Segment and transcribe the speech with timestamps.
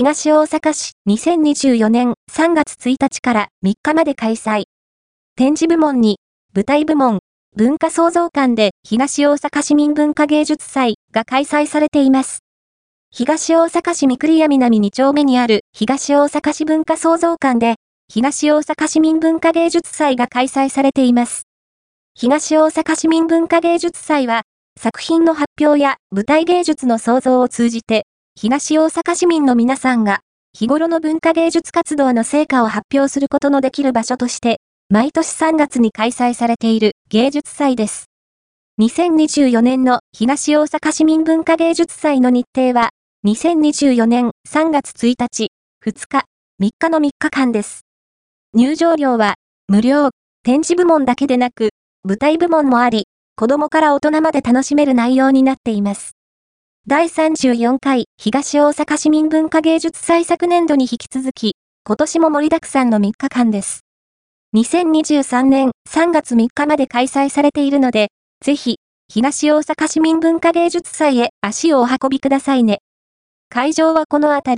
[0.00, 4.66] 東大阪市2024年3月1日から3日まで開催。
[5.34, 6.20] 展示部門に、
[6.54, 7.18] 舞台部門、
[7.56, 12.44] 文化創造館で東大阪市民文化芸術祭が開催されています。
[13.10, 17.74] 東大阪市三栗屋南2丁目にある東大阪市文化創造館で
[18.08, 21.42] 東大阪市民文化芸術祭が開催されています。
[22.14, 24.42] 東大阪市民文化芸術祭は
[24.78, 28.04] 作品の発表や舞台芸術の創造を通じて
[28.40, 30.20] 東大阪市民の皆さんが
[30.56, 38.04] 日頃の文化芸術活動の成果を発表することのできる場所として毎年3月に開催されている芸術祭です。
[38.80, 42.90] 2024年の東大阪市民文化芸術祭の日程は、
[43.26, 45.48] 2024年3月1日、
[45.84, 46.24] 2日、
[46.62, 47.86] 3日の3日間です。
[48.54, 49.34] 入場料は
[49.66, 50.10] 無料、
[50.44, 51.70] 展示部門だけでなく、
[52.04, 56.17] 舞台部門もあり、子供から大人まで楽しめる内容になっています。
[56.90, 63.80] 第34回東大阪市民文化芸術祭昨年度に引き続き、今年も盛りだくさんの3日間です。
[64.56, 68.08] 2023年3月3日まで開催されているので、
[68.42, 68.76] ぜひ、
[69.12, 72.78] 東大阪市民文化芸術祭へ足をお運びくださいね。
[73.50, 74.56] 会場はこのあたり、